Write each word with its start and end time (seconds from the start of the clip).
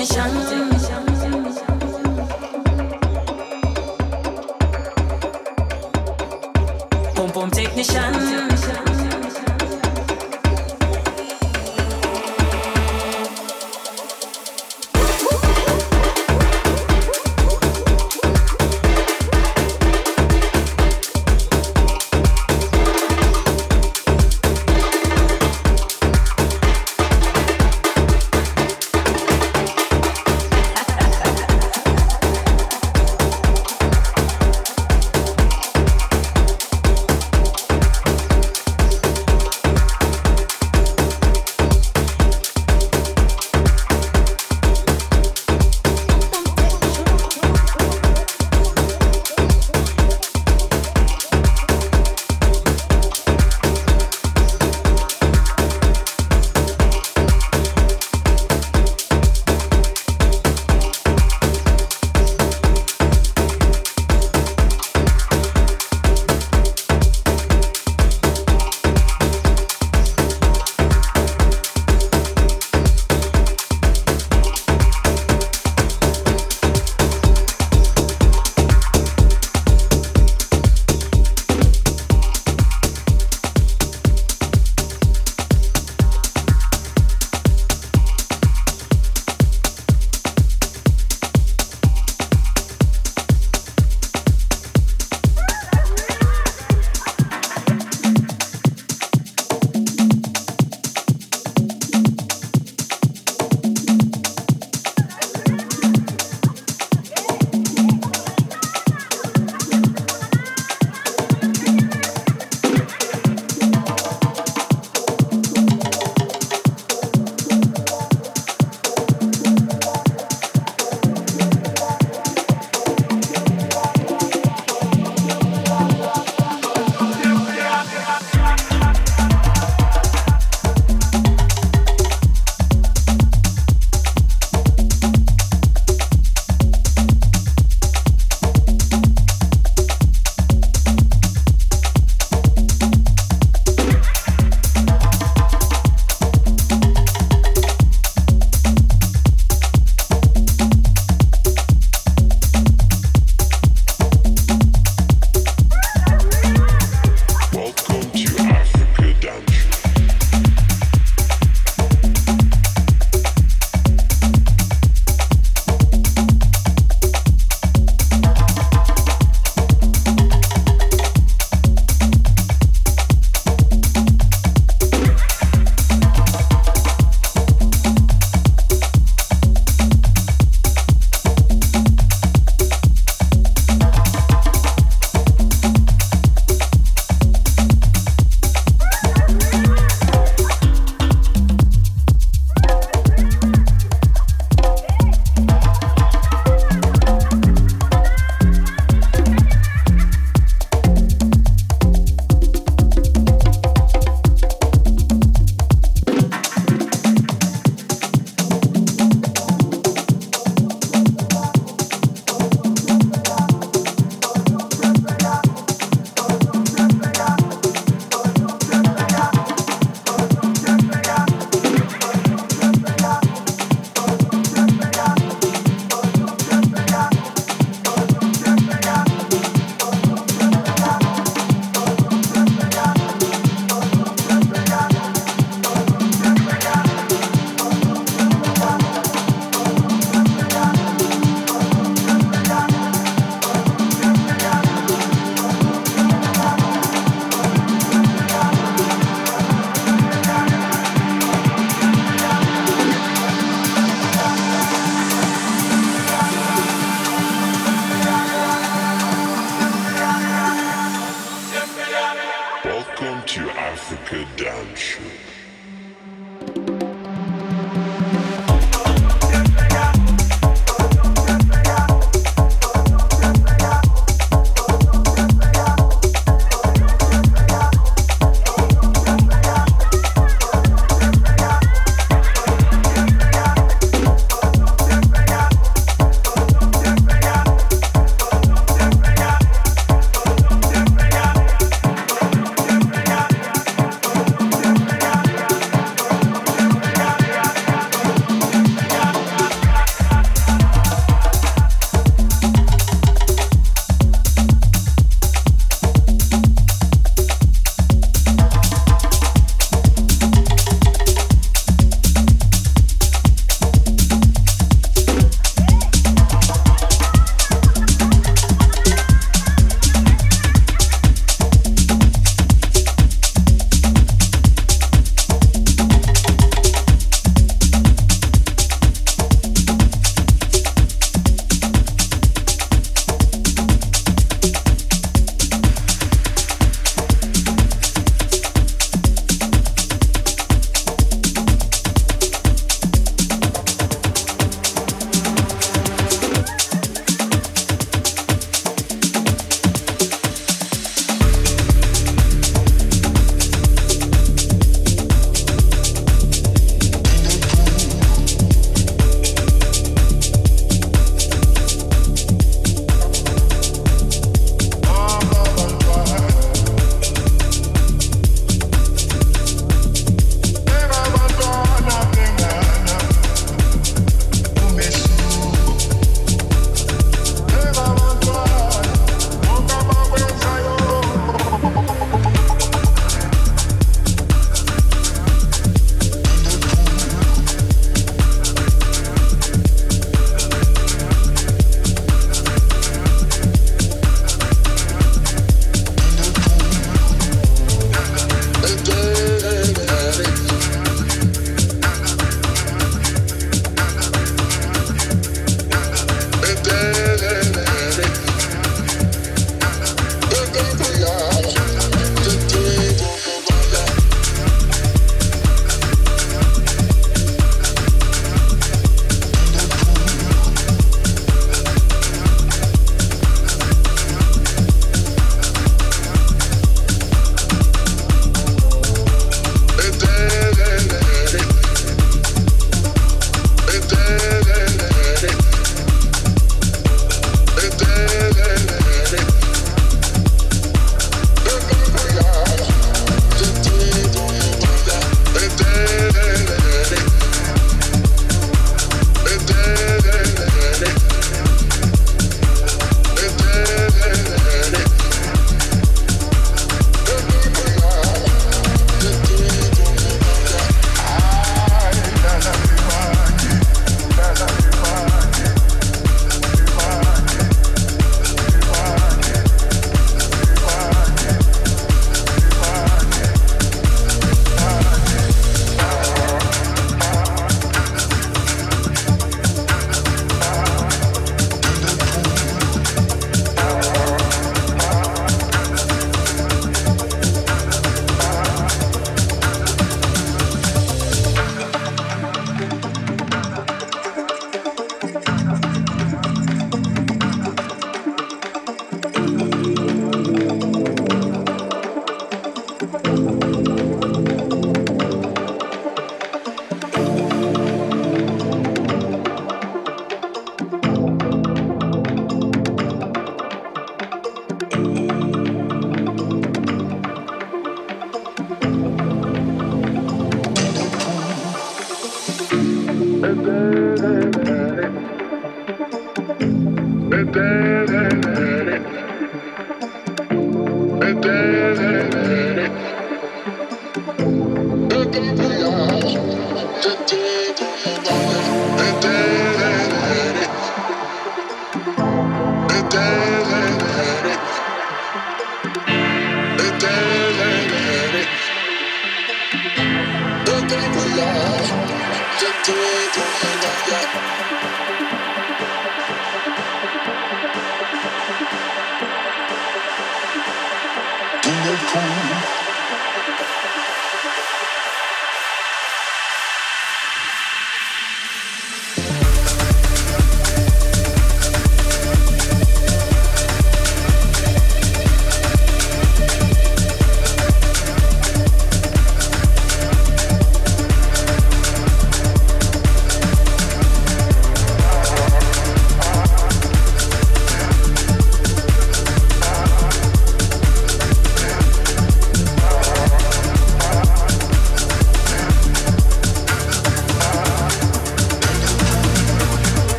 the 0.00 0.06
shanty. 0.06 0.69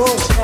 oh. 0.00 0.37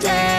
stay. 0.00 0.29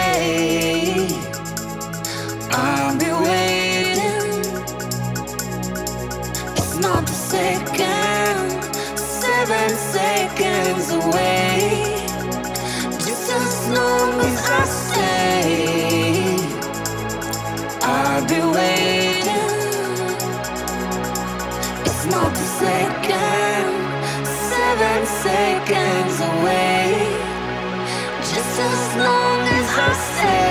Yes. 30.23 30.50